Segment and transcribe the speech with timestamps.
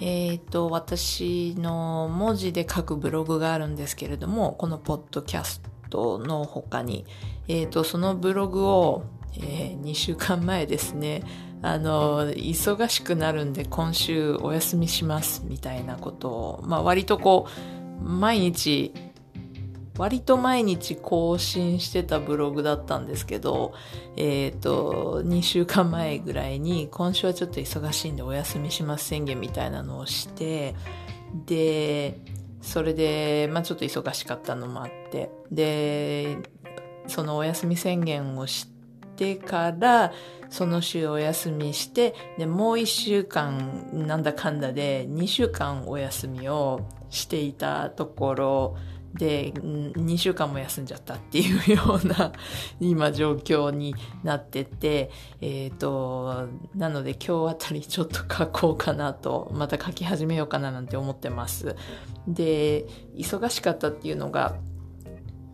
[0.00, 7.04] えっ、と、私の文字で書くブログがあるんですけれども、このポッドキャストの他に、
[7.48, 9.04] えっ、と、そのブログを、
[9.40, 11.22] え2週間前ですね、
[11.62, 17.46] あの、忙しくなるんで今週お休みしますみたいなことを、まあ割とこ
[18.00, 18.92] う、毎日
[19.98, 23.74] 割と毎日更新してたブログだったんですけど、
[24.16, 30.76] えっ、と、2週間前ぐらいに、今週はちょっと忙しいんでお休みします宣言みたいなのをして、
[31.46, 32.20] で、
[32.62, 36.38] それで、まあちょっと忙しかったのもあって、で、
[37.08, 38.68] そのお休み宣言をし
[39.16, 40.12] てから、
[40.48, 48.76] その週お休みして、で、もう1週間、なんだかんだで、2週間お休みをしていたところ、
[49.18, 52.32] で、2週間も休んじゃったっていうような
[52.80, 55.10] 今状況になってて、
[55.40, 61.74] えっ、と、なので今日あたりちょっと書こうかなと、また書き始めようかななんて思ってます。
[62.28, 64.54] で、忙しかったっていうのが、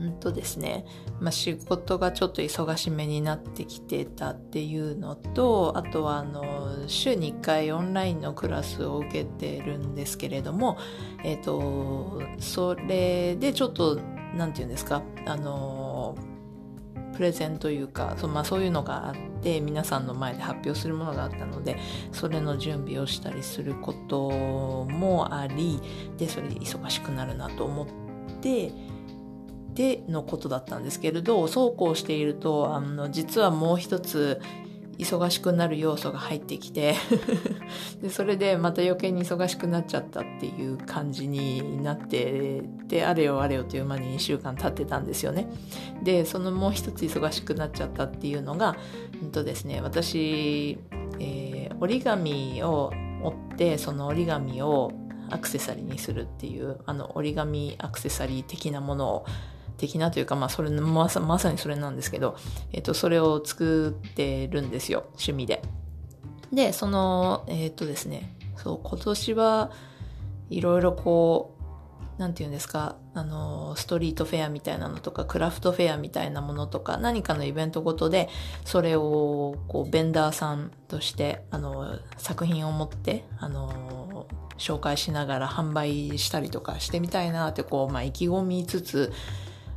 [0.00, 0.86] うんとですね、
[1.20, 10.78] まあ、仕事がちょっと忙しめになってきてたっていうのと、あとはあの、週に1回オンラインのクラスを受けてるんですけれども、
[11.22, 14.00] えっ、と、それでちょっと、
[14.34, 16.16] なんていうんですか、あの、
[17.12, 21.76] プレゼンというか、そまあ、そういうのがあって、皆さんの前で発表するものがあったので、
[22.12, 25.78] それの準備をしたりすることもあり、
[26.16, 27.86] で、それで忙しくなるなと思っ
[28.40, 28.72] て、
[29.74, 34.40] でのことだったんですけれどそうこうしているとあの実はもう一つ
[34.98, 36.94] 忙しくなる要素が入ってきて
[38.02, 45.46] でそれでまた余計に忙しくなっちゃったっていう感じになってであれよあれよという間に2週間経ってたんですよね。
[46.02, 48.76] でそのもう一つ忙しくなっちゃったっていうのが、
[49.22, 50.78] うんとですね、私、
[51.18, 52.92] えー折り紙を
[53.22, 54.92] 折ってその折り紙を
[55.30, 59.26] アクセサリーにするっていうあの折り紙アクセサリー的なものを
[59.80, 62.36] 的なというか、まあ、それまさまさにそれなんですけど、
[62.72, 65.62] えっと、それを作ってるんですよ趣味で。
[66.52, 69.70] でそのえっとですねそう今年は
[70.50, 78.28] いろいろこうなんていうんですかあのストリートフェアみたいなのとかクラフトフェアみたいなものとか何かのイベントごとで
[78.66, 84.26] それをこうベンダーさんとしてあの作品を持ってあの
[84.58, 89.12] 紹介しながら販売したりとかしてみたいなってこう、まあ、意気込みつつ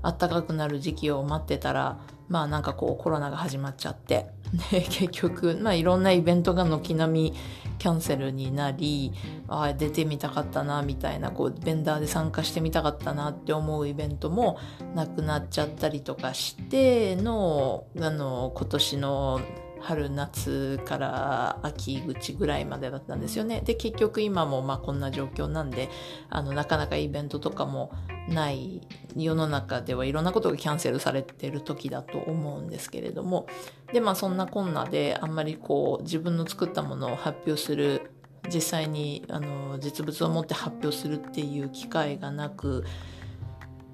[0.03, 4.27] 暖かくなる時期を待ってたらまあなんかこうコロナが始まっちゃって。
[4.69, 7.33] で結局まあいろんなイベントが軒並み
[7.79, 9.11] キャンセルになり
[9.47, 14.59] あ出てみたかったなみたいなこうベンダーで参加してみたかったなって思うイベントも
[14.93, 19.41] なくなっちゃったりとかしてのあの今年の
[19.83, 23.61] 春夏から秋口ぐらいまでだったんですよね。
[23.61, 25.89] で結局今もまあこんな状況なんで
[26.29, 27.91] あのなかなかイベントとかも
[28.29, 28.81] ない
[29.15, 33.45] 世の中ではいろんなことがキャンセルされてる時だと思うんですけれども
[33.91, 38.09] でまあそんなこんなであんまりこう自分の作ったものを発表する
[38.53, 42.85] 実際にあの実物を持って発表するっていう機会がなく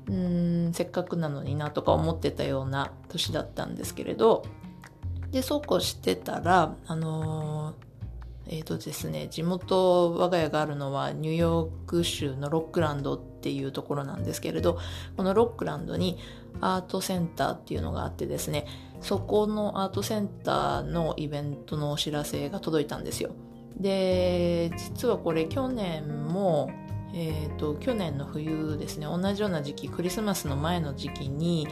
[0.08, 4.44] うーんせっかくなのになとか思ってたような年だったんですけれど
[5.32, 7.76] でそうこうしてたらあの
[8.52, 14.80] えーとですね、地元我が家があるのはニューヨーク州のロックランドっていうところなんですけれど
[15.16, 16.18] このロックランドに
[16.60, 18.66] アートセンターっていうのがあってですね
[19.02, 23.36] そこのアートセンターのイベントのお知らせが届いたんですよ。
[23.78, 26.72] で実はこれ去年も
[27.14, 31.68] えーと去年の冬ですね同じような時期クリスマスの前の時期に、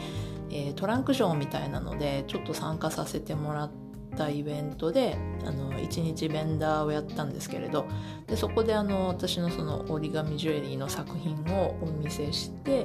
[0.50, 3.70] えートランクショーみたいなのでちょっと参加させてもらっ
[4.16, 7.86] たイベントであの1日ベンダーをやったんですけれど
[8.26, 12.84] でそこであの私のその折り紙ジュエリーの作品をお見せして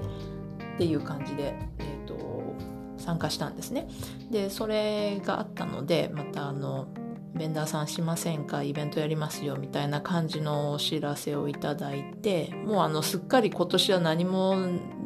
[0.76, 2.56] っていう感じで、えー、と
[2.98, 3.88] 参加したんですね。
[4.32, 6.88] でそれがあったのでまたあの
[7.34, 8.62] ベンダーさんしませんか？
[8.62, 14.56] イベントやりますよみたいな感じのお知らせをいただいてもうあのすっかり今年は何も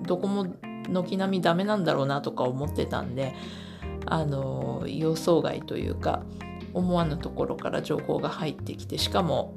[0.03, 0.45] どこも
[0.89, 3.33] 軒並みダメなんだろうなとか思ってたんで
[4.05, 6.23] あの予想外というか
[6.73, 9.55] 思わぬところから情報が入ってきてしかも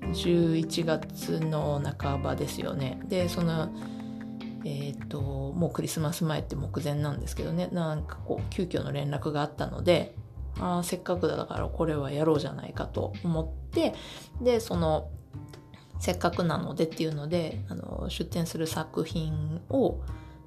[0.00, 3.00] 11月の半ばですよね。
[3.08, 3.70] でその
[4.64, 7.68] えっ、ともうクリスマス前って目前なんですけどね。
[7.72, 10.14] なんかこう急遽の連絡があったので
[10.60, 13.94] あせっかくだからこれはやろうじゃないかと思って
[14.40, 15.08] でその
[15.98, 20.00] せっかくなのでっていうのであの出展する作品を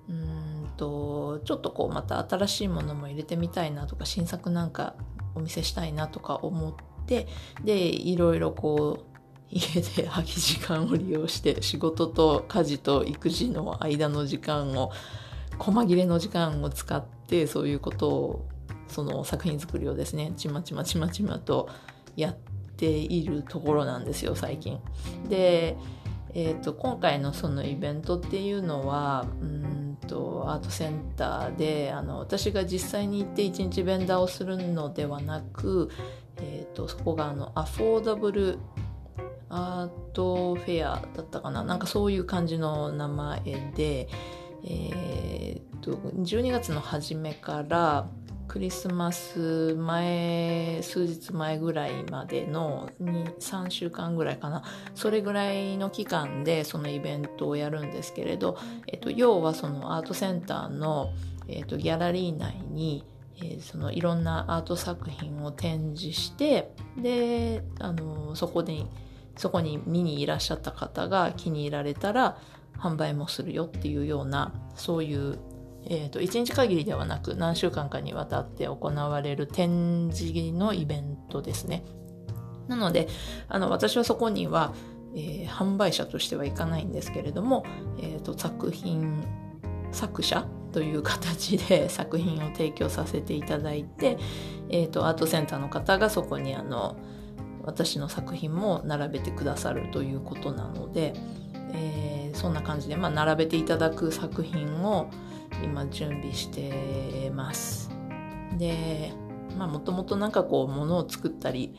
[0.10, 4.96] うんとちょっとこうまた新しいものも入れてみたいなとか新作なんか
[5.34, 6.74] お見せしたいなとか思っ
[7.06, 7.28] て
[7.64, 9.16] でいろいろこう
[9.56, 14.92] 家で空き時間を利用して仕事と家事と育児の間の時間を
[15.60, 18.46] 細切れの時間を使ってそういうことを
[18.88, 21.70] その作品作りをですねちまちまちまちまと
[22.16, 22.36] やっ
[22.76, 24.80] ているところなんですよ最近。
[25.30, 25.78] で、
[26.34, 35.90] えーと、今回のそのイベントっていうのはうんとアートセンターであの私が実際に行って一日ベンダーをするのではなく、
[36.38, 38.60] えーとそこがあのアフォーダブル
[39.50, 41.64] アートフェアだったかな。
[41.64, 43.40] なんかそういう感じの名前
[43.76, 44.10] で、
[44.64, 48.10] えー、と12月の初めから
[48.48, 54.64] クリスマス前数日前ぐらいまでの3週間ぐらいかな。
[54.94, 58.58] それぐらいの期間でそのイベントをやるんですけれど、
[58.88, 61.12] えっと、要はそのアートセンターの、
[61.48, 63.06] えっと、ギャラリー内に
[63.38, 68.88] えー、そのいろんなアート作品を展示してであのそこに
[69.36, 72.38] そこに見にいらっしゃった方が気に入られたら
[72.78, 75.38] 販売もするよっていうようなそういう、
[75.88, 81.84] えーと、1日限りではなく何週間かにわたって行われる展示のイベントですね。
[82.68, 83.08] なので
[83.48, 84.74] あの私はそこには、
[85.16, 87.64] えー、販売者としてはいかないんですけれども、
[88.00, 89.24] えーと、作品
[89.92, 94.18] 作者という形で 作品を提供させていただいて、
[94.70, 96.98] えーとアートセンターの方がそこにあの
[97.66, 101.14] 私の作品も並べてくださるということなので、
[101.74, 105.10] えー、そんな感じで、まあ、並べていただく作品を
[105.64, 107.90] 今準備してます。
[108.58, 109.14] で
[109.58, 111.76] もともとなんかこうものを作ったり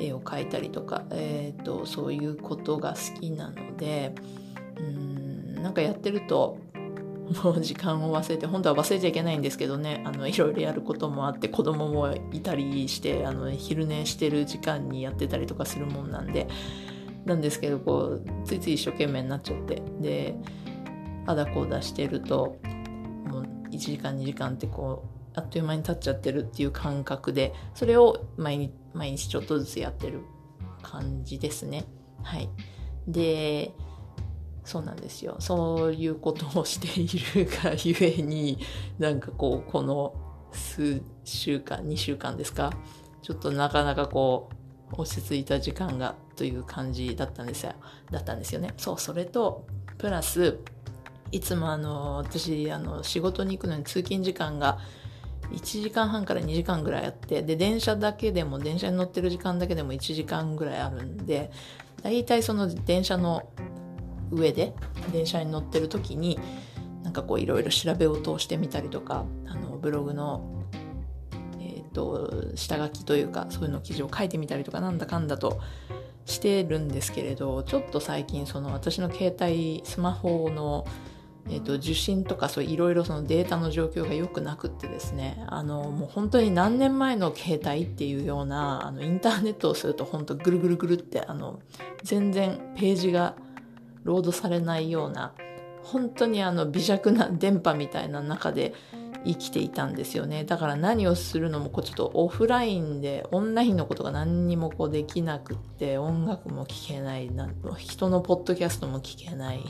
[0.00, 4.14] 絵を描いたりとか、えーとそういうことが好きなので
[4.78, 6.58] うんなんかやってると
[7.44, 16.48] もう時間を忘れて本当は忘れちゃいけないんですけどねあのいろいろやることもあって子供もいたりしてあの昼寝してる時間にやってたりとかするもんなんで
[17.26, 20.36] なんですけどこうついつい一生懸命になっちゃってで
[21.26, 22.56] あだこう出してると
[23.28, 25.04] もう1時間2時間ってこ
[25.34, 30.22] うあっという間に経っちゃってるっていう感覚でそれを毎日毎日ちょっとずつやってる
[30.82, 31.84] 感じですね。
[32.22, 32.48] はい、
[33.06, 33.72] で
[34.64, 35.36] そうなんですよ。
[35.38, 37.08] そういうことをしてい
[37.44, 38.58] るがゆえに
[38.98, 40.14] なんかこうこの
[40.52, 42.72] 数週間2週間ですか
[43.22, 44.50] ちょっとなかなかこ
[44.92, 47.72] う落ち着いた時間がという感じだったんですよ。
[48.10, 48.74] だったんですよね。
[48.76, 49.66] そうそれと
[49.98, 50.58] プラス
[51.30, 54.78] いつもあの私あの仕事に行くのに通勤時間が
[55.52, 61.50] 1時間半から2時間ぐらいあってで電車だけでも電車に乗ってる時間だけでも1時間ぐらいあるんで
[62.02, 63.50] 大体その電車の
[64.30, 64.74] 上で
[65.12, 66.38] 電車に乗ってる時に
[67.02, 70.66] なんかこういろいろ調べを通してみたりとかあのブログの、
[71.60, 75.60] えーと、下書きというかそういうの記事を書いてみたりとかなんだかんだと
[76.26, 80.86] してるんですけれどちょっと最近その私の携帯スマホの
[81.50, 91.60] えーと、受信とかそういろいろそのデータの状況が良くなくってですねあのもう本当に何年前の携帯っていうようなあのインターネットをすると本当ぐるぐるぐるってあの
[92.02, 93.34] 全然ページが
[94.04, 95.32] ロードされないような
[95.82, 98.74] 本当にあの微弱な電波みたいな中で
[99.24, 100.44] 生きていたんですよね。
[100.44, 109.60] だから何をするのもこうちょっとオフラインでオンラインのことが何にもこうできなくって音楽も聴けないな人のポッドキャストも聞けない。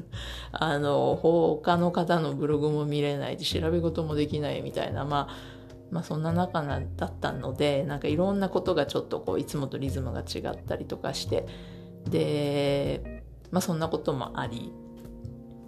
[0.52, 5.54] あの他の方のブログも見れない調べ事もできないみたいなまあ
[5.90, 11.46] まあそんな中だったのでなんかいろんなことがちょっとこういつもとリズムが違ったりとかして
[12.10, 14.72] でまあそんなこともあり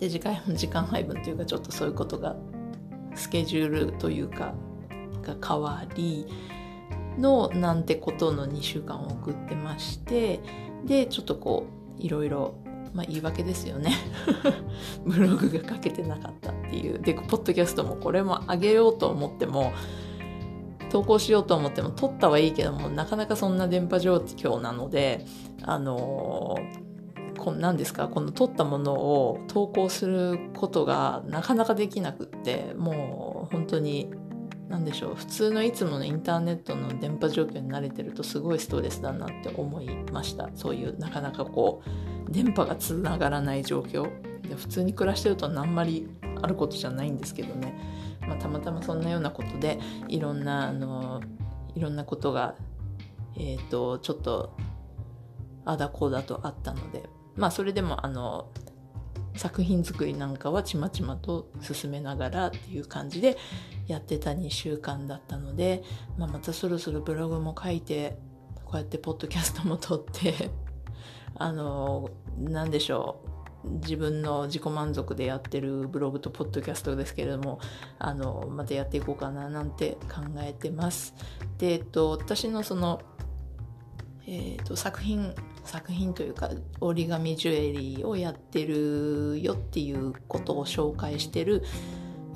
[0.00, 2.37] で時間時間配分というかちょっとそういうことがあっ
[3.16, 4.54] スケジュールというか
[5.23, 6.26] が変わり
[7.18, 10.40] のなんてことの2週間を送ってまして
[10.85, 11.66] でちょっとこ
[11.99, 12.54] ういろいろ
[12.94, 13.92] まあ言い訳ですよね。
[15.04, 16.99] ブログが書けてなかったっていう。
[16.99, 19.73] でポッドキャストもこれも上げようと思っても
[20.90, 25.26] 投稿しようと思っても撮ったはいいけどもなかなかそんな電波状況なので
[25.62, 26.86] あのー
[27.37, 28.09] こ何ですか？
[28.09, 34.11] この撮ったものを投稿することがなかなかできなくってもう本当に
[34.69, 40.50] なんでしょう普通のいつものインターネットの電波状況に慣れてるとすごいストレスだなって思いました。
[40.55, 41.83] そういうなかなかこ
[42.28, 44.11] う電波がつながらない状況。
[44.43, 46.09] で普通に暮らしてるとあんまり
[46.40, 47.76] あることじゃないんですけどね、
[48.28, 51.21] まあ、たまたまそんなようなことでいろんなあの
[51.75, 52.55] いろんなことが
[53.37, 54.57] えっ、ー、とちょっと
[55.64, 57.02] あだこうだとあったので
[57.37, 58.50] まあそれでもあの
[59.37, 63.37] 作品作りなんかはちまちまと進めながらっていう感じで
[63.87, 65.83] やってた2週間だったので、
[66.16, 68.19] まあ、またそろそろブログも書いて
[68.64, 70.50] こうやってポッドキャストも撮って
[71.37, 73.37] あの何でしょう
[73.69, 77.59] 自分の自己満足でやってるブログとポッドキャストですけれども
[77.99, 81.14] あのまたやっていこうかななんて考えてます。
[81.59, 83.00] で、えっと、私のその、
[84.26, 91.62] えっと、作品作品というか折り紙ジュエリーをやってるよっていうことを紹介してる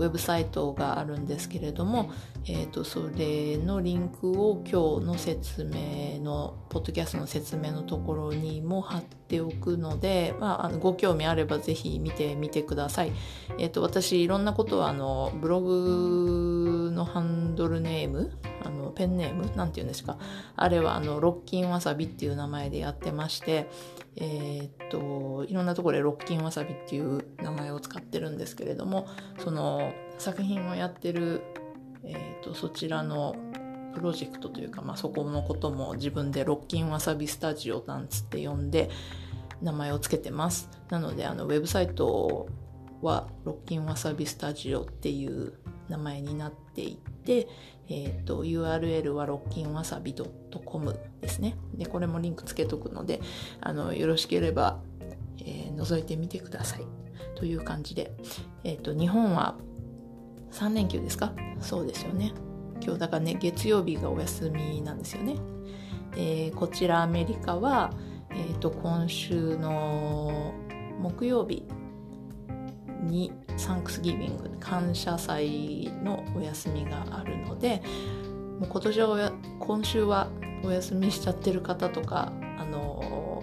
[0.00, 2.10] ウェブサイトがあるんですけれども、
[2.46, 13.12] えーと、それのリンクを今日の説明のポッドキャストの説明のところにも貼っておくので、まあ、あのご興味あればぜひ見てみてください。
[13.58, 16.59] えーと、私いろんなことはあのブログ
[16.90, 18.32] のハンドルネーム？
[18.64, 19.50] あのペンネーム？
[19.56, 20.18] なんて言うんですか？
[20.56, 23.68] あれはあのロッキンわさびっていう名前でやってまして
[24.16, 29.06] えー、っといろんなところでロッキンわさびっていう名前を使ってるんですけれども
[29.38, 31.42] その作品をやってる、
[32.04, 33.36] えー、っとそちらの
[33.94, 38.88] プロジェクトというか、まあ、そこのことも自分でロッキンわさびスタジオなんつって呼んで
[39.62, 40.70] 名前を付けてます。
[40.90, 42.48] なのであのウェブサイト
[43.02, 45.54] はロッキンわさびスタジオっていう
[45.90, 47.48] 名前になっていて、
[47.88, 50.14] えーと、URL はロッキンわさび
[50.64, 51.56] .com ですね。
[51.74, 53.20] で、これもリンクつけとくので、
[53.60, 54.80] あの、よろしければ、
[55.40, 56.86] えー、覗いてみてください。
[57.34, 58.12] という感じで、
[58.64, 59.56] えっ、ー、と、日本は
[60.52, 61.32] 3連休ですか？
[61.60, 62.32] そうですよね。
[62.82, 65.36] 今日だからね、月曜日がお休みなんですよね。
[66.14, 67.92] で、こちらアメリカは、
[68.30, 70.52] えっ、ー、と、今週の
[71.00, 71.64] 木曜日
[73.02, 77.82] にサンクスギビング感謝祭のお休みがあるので
[78.58, 80.28] もう今年は今週は
[80.62, 83.42] お休みしちゃってる方とかあの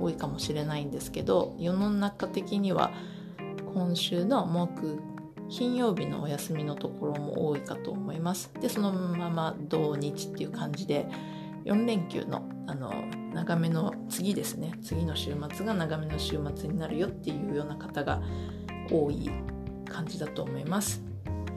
[0.00, 2.92] 多いかもしれないんですけど世の中的には
[3.74, 5.00] 今週の木
[5.48, 8.52] 金曜日のお休みのところも多いかと思います。
[8.60, 11.06] でそのまま土日っていう感じで
[11.64, 12.92] 4連休のあの
[13.34, 14.72] 長めの次ですね。
[14.82, 18.22] 次の週末が長めの週末になるよっていうような方が
[18.90, 19.30] 多い
[19.88, 21.02] 感じだと思います。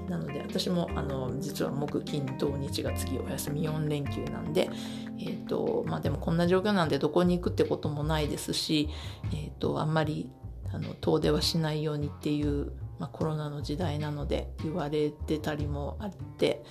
[0.10, 4.70] なので私もあの実は木金土日が月お休み4連休なんで、
[5.18, 8.90] えーとまあ、でもこんな状況なんでどこに行くってこともないですし、
[9.32, 10.30] えーと、あんまり
[10.74, 16.64] あの遠出はしないようにっていう、まあ、コロナの時代なので言われてたりもあって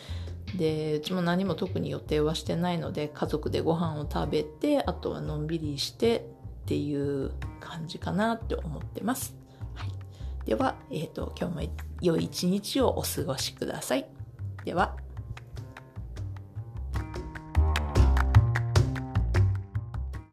[0.57, 6.19] でうちも何も特に予定はしてないので家族でご飯を食べてあとはのんびりして
[6.63, 9.42] っていう感じかなって思ってます。
[10.45, 14.07] では、え、ー、と、今日も良い一日をお過ごしください。